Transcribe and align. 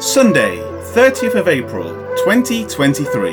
Sunday, 0.00 0.58
30th 0.94 1.34
of 1.34 1.48
April, 1.48 1.88
2023. 2.24 3.32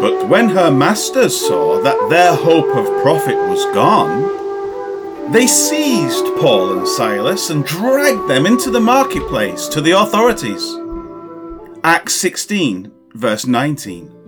But 0.00 0.28
when 0.28 0.48
her 0.50 0.70
masters 0.70 1.36
saw 1.36 1.82
that 1.82 2.08
their 2.08 2.32
hope 2.32 2.76
of 2.76 3.02
profit 3.02 3.34
was 3.34 3.64
gone, 3.74 5.32
they 5.32 5.48
seized 5.48 6.26
Paul 6.38 6.78
and 6.78 6.86
Silas 6.86 7.50
and 7.50 7.66
dragged 7.66 8.28
them 8.28 8.46
into 8.46 8.70
the 8.70 8.80
marketplace 8.80 9.66
to 9.66 9.80
the 9.80 9.98
authorities. 9.98 10.76
Acts 11.82 12.14
16, 12.14 12.92
verse 13.14 13.46
19. 13.46 14.23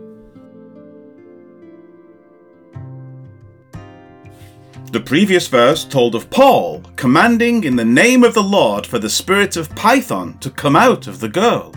The 4.97 5.03
previous 5.03 5.47
verse 5.47 5.85
told 5.85 6.15
of 6.15 6.31
Paul 6.31 6.81
commanding 6.97 7.65
in 7.65 7.77
the 7.77 7.85
name 7.85 8.25
of 8.25 8.33
the 8.33 8.43
Lord 8.43 8.87
for 8.87 8.99
the 8.99 9.11
spirit 9.11 9.55
of 9.55 9.75
Python 9.75 10.39
to 10.39 10.49
come 10.49 10.75
out 10.75 11.07
of 11.07 11.21
the 11.21 11.29
girl. 11.29 11.75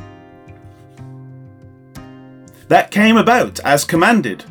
That 2.69 2.91
came 2.91 3.17
about 3.17 3.59
as 3.59 3.83
commanded. 3.83 4.45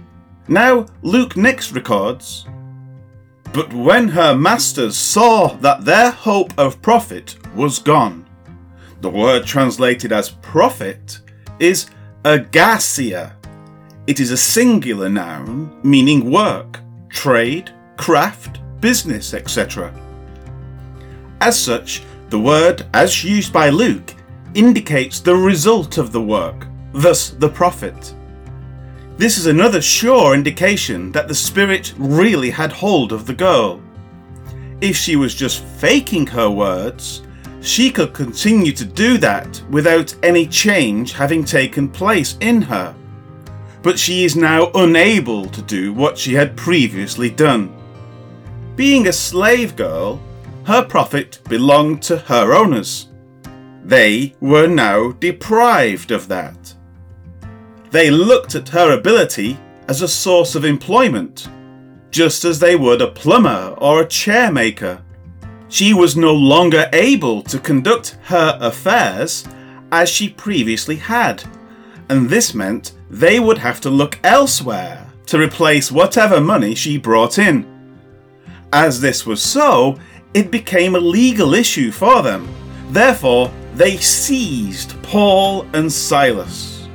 Now, 0.48 0.84
Luke 1.00 1.34
next 1.34 1.72
records 1.72 2.44
But 3.54 3.72
when 3.72 4.08
her 4.08 4.36
masters 4.36 4.98
saw 4.98 5.56
that 5.62 5.86
their 5.86 6.10
hope 6.10 6.52
of 6.58 6.82
profit 6.82 7.36
was 7.54 7.78
gone, 7.78 8.26
the 9.00 9.08
word 9.08 9.46
translated 9.46 10.12
as 10.12 10.28
profit 10.28 11.20
is 11.58 11.88
ergasia. 12.22 13.32
It 14.06 14.20
is 14.20 14.30
a 14.30 14.36
singular 14.36 15.08
noun 15.08 15.80
meaning 15.82 16.30
work, 16.30 16.80
trade, 17.08 17.72
craft, 17.98 18.60
business, 18.80 19.34
etc. 19.34 19.92
As 21.42 21.60
such, 21.60 22.02
the 22.30 22.38
word, 22.38 22.86
as 22.94 23.22
used 23.22 23.52
by 23.52 23.68
Luke, 23.68 24.14
indicates 24.54 25.20
the 25.20 25.36
result 25.36 25.98
of 25.98 26.12
the 26.12 26.20
work, 26.20 26.66
thus 26.92 27.30
the 27.30 27.48
profit. 27.48 28.14
This 29.18 29.36
is 29.36 29.46
another 29.46 29.82
sure 29.82 30.34
indication 30.34 31.12
that 31.12 31.28
the 31.28 31.34
spirit 31.34 31.92
really 31.98 32.50
had 32.50 32.72
hold 32.72 33.12
of 33.12 33.26
the 33.26 33.34
girl. 33.34 33.80
If 34.80 34.96
she 34.96 35.16
was 35.16 35.34
just 35.34 35.64
faking 35.64 36.26
her 36.28 36.48
words, 36.48 37.22
she 37.60 37.90
could 37.90 38.14
continue 38.14 38.72
to 38.72 38.84
do 38.84 39.18
that 39.18 39.60
without 39.70 40.14
any 40.22 40.46
change 40.46 41.12
having 41.12 41.44
taken 41.44 41.88
place 41.88 42.36
in 42.40 42.62
her. 42.62 42.94
But 43.82 43.98
she 43.98 44.24
is 44.24 44.36
now 44.36 44.70
unable 44.74 45.46
to 45.46 45.62
do 45.62 45.92
what 45.92 46.16
she 46.16 46.34
had 46.34 46.56
previously 46.56 47.30
done. 47.30 47.77
Being 48.78 49.08
a 49.08 49.12
slave 49.12 49.74
girl, 49.74 50.22
her 50.62 50.84
profit 50.84 51.40
belonged 51.48 52.00
to 52.02 52.16
her 52.16 52.54
owners. 52.54 53.08
They 53.82 54.36
were 54.38 54.68
now 54.68 55.10
deprived 55.10 56.12
of 56.12 56.28
that. 56.28 56.74
They 57.90 58.08
looked 58.08 58.54
at 58.54 58.68
her 58.68 58.92
ability 58.92 59.58
as 59.88 60.00
a 60.00 60.06
source 60.06 60.54
of 60.54 60.64
employment, 60.64 61.48
just 62.12 62.44
as 62.44 62.60
they 62.60 62.76
would 62.76 63.02
a 63.02 63.08
plumber 63.08 63.74
or 63.78 64.00
a 64.00 64.06
chairmaker. 64.06 65.02
She 65.68 65.92
was 65.92 66.16
no 66.16 66.32
longer 66.32 66.88
able 66.92 67.42
to 67.42 67.58
conduct 67.58 68.16
her 68.26 68.56
affairs 68.60 69.44
as 69.90 70.08
she 70.08 70.28
previously 70.28 70.94
had, 70.94 71.42
and 72.08 72.30
this 72.30 72.54
meant 72.54 72.92
they 73.10 73.40
would 73.40 73.58
have 73.58 73.80
to 73.80 73.90
look 73.90 74.20
elsewhere 74.22 75.04
to 75.26 75.36
replace 75.36 75.90
whatever 75.90 76.40
money 76.40 76.76
she 76.76 76.96
brought 76.96 77.40
in. 77.40 77.77
As 78.72 79.00
this 79.00 79.24
was 79.24 79.42
so, 79.42 79.98
it 80.34 80.50
became 80.50 80.94
a 80.94 81.00
legal 81.00 81.54
issue 81.54 81.90
for 81.90 82.22
them. 82.22 82.48
Therefore, 82.90 83.50
they 83.74 83.96
seized 83.96 85.00
Paul 85.02 85.66
and 85.72 85.90
Silas. 85.90 86.88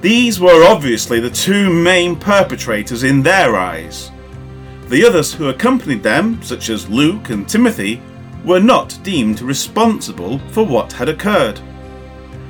These 0.00 0.40
were 0.40 0.64
obviously 0.64 1.20
the 1.20 1.30
two 1.30 1.70
main 1.70 2.16
perpetrators 2.16 3.02
in 3.02 3.22
their 3.22 3.56
eyes. 3.56 4.10
The 4.88 5.04
others 5.04 5.32
who 5.34 5.48
accompanied 5.48 6.02
them, 6.02 6.40
such 6.42 6.70
as 6.70 6.88
Luke 6.88 7.30
and 7.30 7.48
Timothy, 7.48 8.00
were 8.44 8.60
not 8.60 8.98
deemed 9.02 9.40
responsible 9.40 10.38
for 10.50 10.64
what 10.64 10.92
had 10.92 11.08
occurred. 11.08 11.60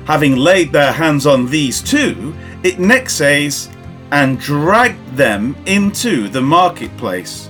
Having 0.05 0.35
laid 0.35 0.71
their 0.71 0.91
hands 0.91 1.25
on 1.25 1.47
these 1.47 1.81
two, 1.81 2.35
it 2.63 2.79
next 2.79 3.15
says, 3.15 3.69
and 4.11 4.39
dragged 4.39 5.17
them 5.17 5.55
into 5.65 6.29
the 6.29 6.41
marketplace. 6.41 7.49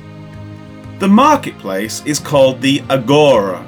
The 0.99 1.07
marketplace 1.07 2.01
is 2.07 2.17
called 2.17 2.59
the 2.59 2.81
Agora. 2.89 3.63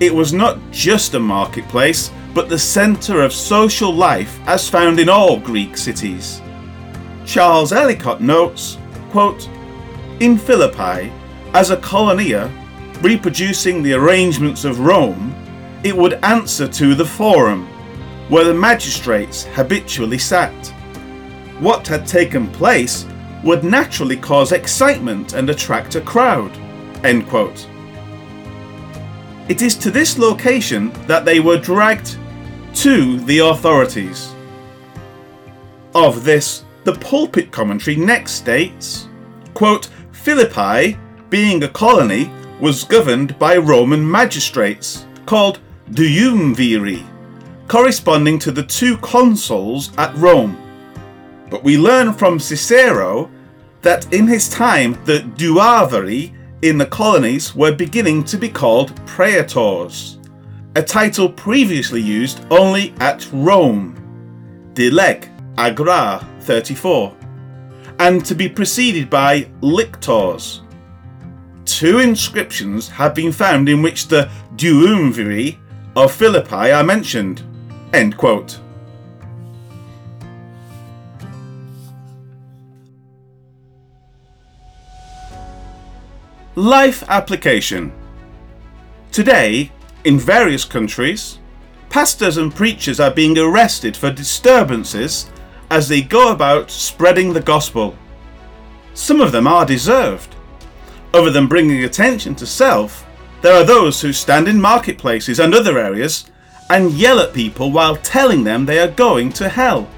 It 0.00 0.12
was 0.12 0.32
not 0.32 0.58
just 0.72 1.14
a 1.14 1.20
marketplace, 1.20 2.10
but 2.34 2.48
the 2.48 2.58
centre 2.58 3.22
of 3.22 3.32
social 3.32 3.92
life 3.92 4.40
as 4.44 4.68
found 4.68 4.98
in 4.98 5.08
all 5.08 5.38
Greek 5.38 5.76
cities. 5.76 6.42
Charles 7.24 7.72
Ellicott 7.72 8.20
notes, 8.20 8.76
quote, 9.10 9.48
In 10.18 10.36
Philippi, 10.36 11.12
as 11.54 11.70
a 11.70 11.76
colonia, 11.76 12.50
reproducing 13.02 13.80
the 13.80 13.92
arrangements 13.92 14.64
of 14.64 14.80
Rome, 14.80 15.32
it 15.84 15.96
would 15.96 16.14
answer 16.24 16.66
to 16.66 16.96
the 16.96 17.06
Forum, 17.06 17.68
where 18.28 18.44
the 18.44 18.52
magistrates 18.52 19.44
habitually 19.44 20.18
sat. 20.18 20.66
What 21.60 21.86
had 21.86 22.04
taken 22.04 22.48
place 22.48 23.06
would 23.44 23.64
naturally 23.64 24.16
cause 24.16 24.52
excitement 24.52 25.32
and 25.32 25.50
attract 25.50 25.94
a 25.94 26.00
crowd. 26.00 26.50
End 27.04 27.28
quote. 27.28 27.66
It 29.48 29.62
is 29.62 29.76
to 29.76 29.90
this 29.90 30.18
location 30.18 30.92
that 31.06 31.24
they 31.24 31.40
were 31.40 31.58
dragged 31.58 32.18
to 32.74 33.18
the 33.20 33.38
authorities. 33.38 34.34
Of 35.94 36.24
this, 36.24 36.64
the 36.84 36.94
pulpit 36.94 37.50
commentary 37.50 37.96
next 37.96 38.32
states 38.32 39.08
quote, 39.54 39.88
Philippi, 40.12 40.96
being 41.30 41.64
a 41.64 41.68
colony, 41.68 42.30
was 42.60 42.84
governed 42.84 43.36
by 43.40 43.56
Roman 43.56 44.08
magistrates 44.08 45.04
called 45.26 45.58
duumviri, 45.90 47.04
corresponding 47.66 48.38
to 48.38 48.52
the 48.52 48.62
two 48.62 48.96
consuls 48.98 49.90
at 49.96 50.14
Rome. 50.16 50.56
But 51.50 51.64
we 51.64 51.78
learn 51.78 52.12
from 52.12 52.38
Cicero 52.38 53.30
that 53.82 54.12
in 54.12 54.26
his 54.26 54.48
time 54.48 54.98
the 55.04 55.20
duumviri 55.36 56.34
in 56.62 56.78
the 56.78 56.86
colonies 56.86 57.54
were 57.54 57.72
beginning 57.72 58.24
to 58.24 58.36
be 58.36 58.48
called 58.48 58.94
praetors, 59.06 60.18
a 60.74 60.82
title 60.82 61.28
previously 61.28 62.00
used 62.00 62.44
only 62.50 62.92
at 63.00 63.28
Rome, 63.32 63.94
de 64.74 64.90
leg, 64.90 65.28
agra 65.56 66.26
34, 66.40 67.16
and 68.00 68.24
to 68.24 68.34
be 68.34 68.48
preceded 68.48 69.08
by 69.08 69.48
lictors. 69.60 70.62
Two 71.64 71.98
inscriptions 71.98 72.88
have 72.88 73.14
been 73.14 73.32
found 73.32 73.68
in 73.68 73.82
which 73.82 74.08
the 74.08 74.30
duumviri 74.56 75.58
of 75.94 76.12
Philippi 76.12 76.72
are 76.72 76.84
mentioned. 76.84 77.42
End 77.92 78.16
quote. 78.16 78.58
Life 86.58 87.04
application. 87.06 87.92
Today, 89.12 89.70
in 90.02 90.18
various 90.18 90.64
countries, 90.64 91.38
pastors 91.88 92.36
and 92.36 92.52
preachers 92.52 92.98
are 92.98 93.12
being 93.12 93.38
arrested 93.38 93.96
for 93.96 94.10
disturbances 94.10 95.30
as 95.70 95.88
they 95.88 96.02
go 96.02 96.32
about 96.32 96.68
spreading 96.68 97.32
the 97.32 97.40
gospel. 97.40 97.96
Some 98.92 99.20
of 99.20 99.30
them 99.30 99.46
are 99.46 99.64
deserved. 99.64 100.34
Other 101.14 101.30
than 101.30 101.46
bringing 101.46 101.84
attention 101.84 102.34
to 102.34 102.44
self, 102.44 103.06
there 103.40 103.54
are 103.54 103.64
those 103.64 104.00
who 104.00 104.12
stand 104.12 104.48
in 104.48 104.60
marketplaces 104.60 105.38
and 105.38 105.54
other 105.54 105.78
areas 105.78 106.28
and 106.70 106.90
yell 106.90 107.20
at 107.20 107.32
people 107.32 107.70
while 107.70 107.94
telling 107.94 108.42
them 108.42 108.66
they 108.66 108.80
are 108.80 108.90
going 108.90 109.30
to 109.34 109.48
hell. 109.48 109.88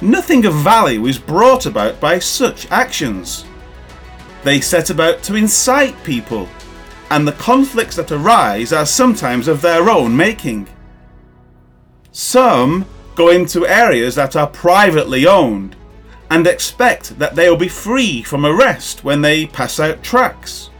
Nothing 0.00 0.44
of 0.44 0.54
value 0.54 1.06
is 1.06 1.20
brought 1.20 1.66
about 1.66 2.00
by 2.00 2.18
such 2.18 2.68
actions. 2.72 3.45
They 4.46 4.60
set 4.60 4.90
about 4.90 5.24
to 5.24 5.34
incite 5.34 6.00
people, 6.04 6.48
and 7.10 7.26
the 7.26 7.32
conflicts 7.32 7.96
that 7.96 8.12
arise 8.12 8.72
are 8.72 8.86
sometimes 8.86 9.48
of 9.48 9.60
their 9.60 9.90
own 9.90 10.16
making. 10.16 10.68
Some 12.12 12.86
go 13.16 13.30
into 13.30 13.66
areas 13.66 14.14
that 14.14 14.36
are 14.36 14.46
privately 14.46 15.26
owned 15.26 15.74
and 16.30 16.46
expect 16.46 17.18
that 17.18 17.34
they 17.34 17.50
will 17.50 17.56
be 17.56 17.66
free 17.66 18.22
from 18.22 18.46
arrest 18.46 19.02
when 19.02 19.20
they 19.20 19.46
pass 19.46 19.80
out 19.80 20.04
tracts. 20.04 20.70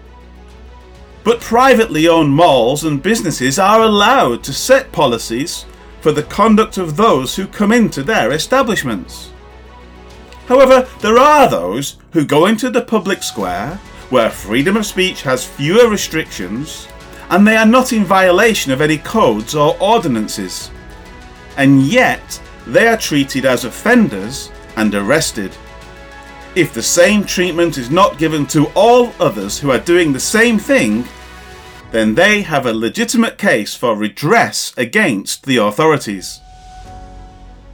But 1.25 1.41
privately 1.41 2.07
owned 2.07 2.33
malls 2.33 2.85
and 2.85 3.03
businesses 3.03 3.59
are 3.59 3.83
allowed 3.83 4.45
to 4.45 4.53
set 4.53 4.93
policies 4.93 5.67
for 6.03 6.13
the 6.13 6.23
conduct 6.23 6.79
of 6.79 6.97
those 6.97 7.35
who 7.35 7.49
come 7.49 7.73
into 7.73 8.05
their 8.05 8.31
establishments. 8.31 9.33
However, 10.47 10.89
there 11.01 11.19
are 11.19 11.49
those 11.49 11.97
who 12.13 12.25
go 12.25 12.47
into 12.47 12.71
the 12.71 12.83
public 12.83 13.23
square, 13.23 13.81
where 14.11 14.31
freedom 14.31 14.77
of 14.77 14.87
speech 14.87 15.23
has 15.23 15.45
fewer 15.45 15.89
restrictions, 15.89 16.87
and 17.31 17.47
they 17.47 17.57
are 17.57 17.67
not 17.67 17.93
in 17.93 18.05
violation 18.05 18.71
of 18.71 18.81
any 18.81 18.99
codes 18.99 19.55
or 19.55 19.77
ordinances. 19.81 20.71
And 21.57 21.83
yet, 21.83 22.41
they 22.67 22.87
are 22.87 22.97
treated 22.97 23.45
as 23.45 23.65
offenders 23.65 24.53
and 24.77 24.95
arrested. 24.95 25.57
If 26.55 26.73
the 26.73 26.83
same 26.83 27.25
treatment 27.25 27.77
is 27.77 27.91
not 27.91 28.19
given 28.19 28.47
to 28.49 28.67
all 28.75 29.13
others 29.19 29.59
who 29.59 29.71
are 29.71 29.79
doing 29.79 30.13
the 30.13 30.21
same 30.21 30.59
thing, 30.59 31.05
then 31.91 32.15
they 32.15 32.43
have 32.43 32.67
a 32.67 32.73
legitimate 32.73 33.39
case 33.39 33.75
for 33.75 33.97
redress 33.97 34.73
against 34.77 35.45
the 35.45 35.57
authorities. 35.57 36.41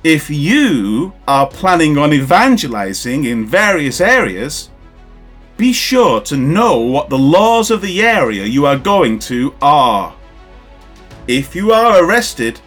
If 0.05 0.29
you 0.29 1.13
are 1.29 1.47
planning 1.47 1.97
on 1.97 2.13
evangelizing 2.13 3.25
in 3.25 3.47
various 3.47 4.01
areas, 4.01 4.69
be 5.57 5.73
sure 5.73 6.21
to 6.23 6.37
know 6.37 6.81
what 6.81 7.09
the 7.09 7.19
laws 7.19 7.71
of 7.71 7.83
the 7.83 8.03
area 8.03 8.45
you 8.45 8.67
are 8.67 8.77
going 8.77 9.21
to 9.21 9.55
are. 9.63 10.13
If 11.29 11.55
you 11.55 11.71
are 11.71 12.03
arrested, 12.03 12.61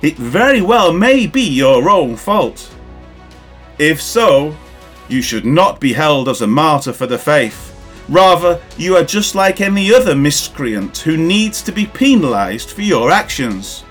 it 0.00 0.16
very 0.16 0.60
well 0.60 0.92
may 0.92 1.28
be 1.28 1.42
your 1.42 1.88
own 1.88 2.16
fault. 2.16 2.74
If 3.78 4.02
so, 4.02 4.56
you 5.08 5.22
should 5.22 5.44
not 5.44 5.78
be 5.78 5.92
held 5.92 6.28
as 6.28 6.40
a 6.42 6.48
martyr 6.48 6.92
for 6.92 7.06
the 7.06 7.18
faith. 7.18 7.68
Rather, 8.08 8.60
you 8.76 8.96
are 8.96 9.04
just 9.04 9.36
like 9.36 9.60
any 9.60 9.94
other 9.94 10.16
miscreant 10.16 10.98
who 10.98 11.16
needs 11.16 11.62
to 11.62 11.70
be 11.70 11.86
penalized 11.86 12.70
for 12.70 12.82
your 12.82 13.12
actions. 13.12 13.84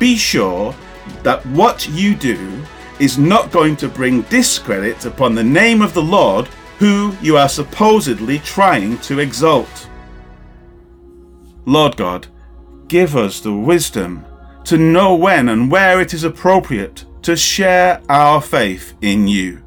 Be 0.00 0.16
sure 0.16 0.74
that 1.22 1.44
what 1.46 1.88
you 1.88 2.14
do 2.14 2.62
is 2.98 3.18
not 3.18 3.50
going 3.50 3.76
to 3.76 3.88
bring 3.88 4.22
discredit 4.22 5.04
upon 5.04 5.34
the 5.34 5.44
name 5.44 5.82
of 5.82 5.94
the 5.94 6.02
Lord 6.02 6.46
who 6.78 7.16
you 7.22 7.36
are 7.36 7.48
supposedly 7.48 8.38
trying 8.40 8.98
to 8.98 9.18
exalt. 9.18 9.88
Lord 11.64 11.96
God, 11.96 12.26
give 12.88 13.16
us 13.16 13.40
the 13.40 13.52
wisdom 13.52 14.24
to 14.64 14.78
know 14.78 15.14
when 15.14 15.48
and 15.48 15.70
where 15.70 16.00
it 16.00 16.12
is 16.14 16.24
appropriate 16.24 17.04
to 17.22 17.36
share 17.36 18.02
our 18.08 18.40
faith 18.40 18.94
in 19.00 19.28
you. 19.28 19.62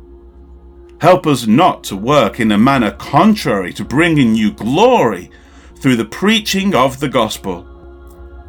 Help 1.01 1.27
us 1.27 1.45
not 1.45 1.83
to 1.85 1.95
work 1.95 2.39
in 2.39 2.51
a 2.51 2.57
manner 2.57 2.91
contrary 2.91 3.73
to 3.73 3.83
bringing 3.83 4.35
you 4.35 4.51
glory 4.51 5.29
through 5.77 5.95
the 5.95 6.05
preaching 6.05 6.73
of 6.73 6.99
the 6.99 7.09
gospel. 7.09 7.65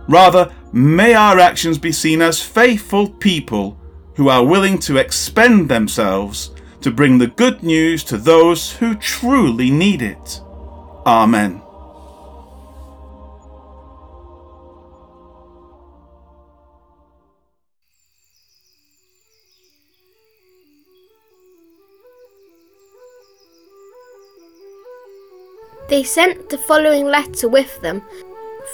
Rather, 0.08 0.53
may 0.73 1.14
our 1.14 1.38
actions 1.38 1.79
be 1.79 1.93
seen 1.93 2.23
as 2.23 2.41
faithful 2.43 3.08
people 3.08 3.76
who 4.14 4.29
are 4.29 4.44
willing 4.44 4.79
to 4.79 4.97
expend 4.97 5.69
themselves 5.69 6.50
to 6.81 6.91
bring 6.91 7.19
the 7.19 7.26
good 7.26 7.62
news 7.62 8.05
to 8.05 8.17
those 8.17 8.73
who 8.73 8.94
truly 8.94 9.70
need 9.70 10.03
it. 10.03 10.41
Amen. 11.05 11.62
They 25.88 26.02
sent 26.02 26.49
the 26.49 26.59
following 26.59 27.06
letter 27.06 27.49
with 27.49 27.81
them 27.81 28.02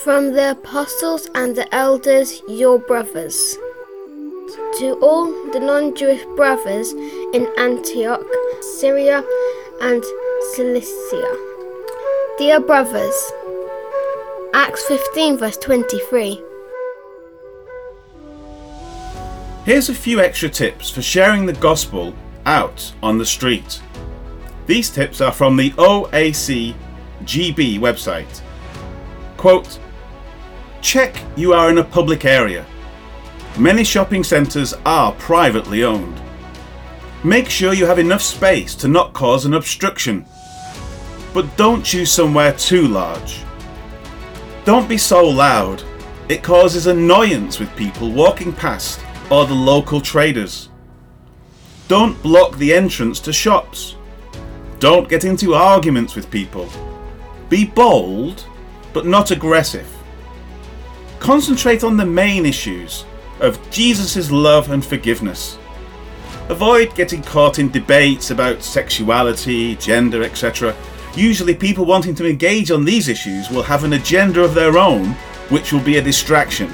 from 0.01 0.33
the 0.33 0.53
apostles 0.53 1.29
and 1.35 1.55
the 1.55 1.73
elders, 1.75 2.43
your 2.49 2.79
brothers. 2.79 3.59
To 4.79 4.99
all 5.03 5.27
the 5.53 5.61
non 5.61 5.95
Jewish 5.95 6.25
brothers 6.37 6.93
in 6.93 7.47
Antioch, 7.59 8.25
Syria, 8.79 9.23
and 9.83 10.03
Cilicia. 10.55 11.37
Dear 12.39 12.61
brothers, 12.61 13.33
Acts 14.55 14.85
15, 14.87 15.37
verse 15.37 15.57
23. 15.59 16.43
Here's 19.65 19.89
a 19.89 19.95
few 19.95 20.21
extra 20.21 20.49
tips 20.49 20.91
for 20.91 21.03
sharing 21.03 21.47
the 21.47 21.53
gospel 21.53 22.15
out 22.47 22.93
on 23.03 23.19
the 23.19 23.27
street. 23.27 23.81
These 24.67 24.91
tips 24.91 25.21
are 25.21 25.33
from 25.33 25.57
the 25.57 25.71
OAC 25.73 26.75
GB 27.25 27.79
website. 27.79 28.43
Quote 29.43 29.81
Check 30.83 31.21
you 31.35 31.53
are 31.53 31.69
in 31.69 31.79
a 31.79 31.83
public 31.83 32.25
area. 32.25 32.65
Many 33.59 33.83
shopping 33.83 34.23
centres 34.23 34.73
are 34.87 35.11
privately 35.15 35.83
owned. 35.83 36.23
Make 37.25 37.51
sure 37.51 37.73
you 37.75 37.85
have 37.85 37.99
enough 37.99 38.23
space 38.23 38.77
to 38.77 38.87
not 38.87 39.15
cause 39.15 39.45
an 39.45 39.55
obstruction. 39.55 40.25
But 41.35 41.57
don't 41.57 41.83
choose 41.83 42.13
somewhere 42.13 42.53
too 42.53 42.87
large. 42.87 43.43
Don't 44.65 44.89
be 44.89 44.97
so 44.97 45.27
loud, 45.27 45.83
it 46.29 46.45
causes 46.45 46.87
annoyance 46.87 47.59
with 47.59 47.75
people 47.75 48.13
walking 48.13 48.53
past 48.53 49.01
or 49.29 49.45
the 49.45 49.55
local 49.55 50.01
traders. 50.01 50.69
Don't 51.89 52.23
block 52.23 52.59
the 52.59 52.73
entrance 52.73 53.19
to 53.19 53.33
shops. 53.33 53.97
Don't 54.79 55.09
get 55.09 55.25
into 55.25 55.55
arguments 55.55 56.15
with 56.15 56.31
people. 56.31 56.69
Be 57.49 57.65
bold, 57.65 58.47
but 58.93 59.07
not 59.07 59.31
aggressive. 59.31 59.89
Concentrate 61.19 61.85
on 61.85 61.97
the 61.97 62.05
main 62.05 62.45
issues 62.45 63.05
of 63.41 63.59
Jesus' 63.71 64.31
love 64.31 64.71
and 64.71 64.85
forgiveness. 64.85 65.59
Avoid 66.49 66.95
getting 66.95 67.23
caught 67.23 67.59
in 67.59 67.71
debates 67.71 68.31
about 68.31 68.63
sexuality, 68.63 69.77
gender, 69.77 70.23
etc. 70.23 70.75
Usually, 71.15 71.55
people 71.55 71.85
wanting 71.85 72.15
to 72.17 72.29
engage 72.29 72.71
on 72.71 72.85
these 72.85 73.09
issues 73.09 73.51
will 73.51 73.63
have 73.63 73.85
an 73.85 73.93
agenda 73.93 74.43
of 74.43 74.55
their 74.55 74.79
own, 74.79 75.11
which 75.51 75.73
will 75.73 75.81
be 75.81 75.99
a 75.99 76.03
distraction. 76.03 76.73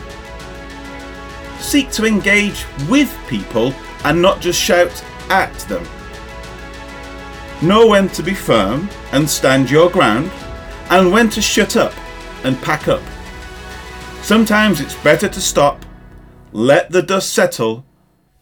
Seek 1.58 1.90
to 1.90 2.06
engage 2.06 2.64
with 2.88 3.14
people 3.28 3.74
and 4.04 4.22
not 4.22 4.40
just 4.40 4.60
shout 4.60 5.04
at 5.28 5.52
them. 5.68 5.84
Know 7.60 7.86
when 7.88 8.08
to 8.10 8.22
be 8.22 8.34
firm 8.34 8.88
and 9.12 9.28
stand 9.28 9.70
your 9.70 9.90
ground 9.90 10.30
and 10.90 11.12
when 11.12 11.28
to 11.30 11.42
shut 11.42 11.76
up 11.76 11.92
and 12.48 12.60
pack 12.60 12.88
up. 12.88 13.02
Sometimes 14.22 14.80
it's 14.80 14.96
better 14.96 15.28
to 15.28 15.40
stop, 15.40 15.84
let 16.52 16.90
the 16.90 17.02
dust 17.02 17.32
settle, 17.32 17.84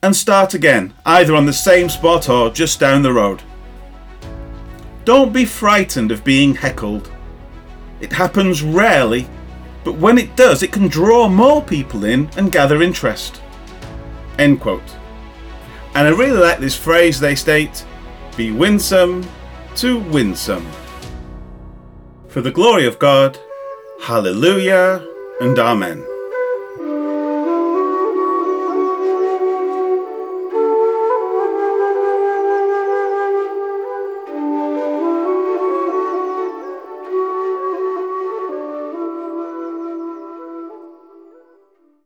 and 0.03 0.17
start 0.17 0.55
again, 0.55 0.95
either 1.05 1.35
on 1.35 1.45
the 1.45 1.53
same 1.53 1.89
spot 1.89 2.29
or 2.29 2.51
just 2.51 2.81
down 2.81 3.03
the 3.03 3.13
road. 3.13 3.43
Don't 5.05 5.33
be 5.33 5.45
frightened 5.45 6.11
of 6.11 6.25
being 6.25 6.55
heckled. 6.55 7.11
It 8.01 8.13
happens 8.13 8.63
rarely, 8.63 9.29
but 9.85 9.99
when 9.99 10.19
it 10.19 10.37
does, 10.37 10.63
it 10.63 10.73
can 10.73 10.89
draw 10.89 11.29
more 11.29 11.63
people 11.63 12.05
in 12.05 12.31
and 12.37 12.51
gather 12.51 12.83
interest. 12.83 13.41
End 14.39 14.61
quote. 14.61 14.97
And 15.95 16.07
I 16.07 16.11
really 16.11 16.39
like 16.39 16.59
this 16.59 16.77
phrase 16.77 17.21
they 17.21 17.35
state 17.35 17.85
be 18.37 18.51
winsome 18.51 19.27
to 19.77 19.99
winsome. 19.99 20.67
for 22.29 22.43
the 22.43 22.51
glory 22.51 22.85
of 22.87 22.99
God. 22.99 23.39
Hallelujah 24.01 25.05
and 25.41 25.59
Amen. 25.59 26.16